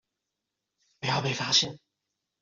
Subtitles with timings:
[0.99, 1.77] 不要被發現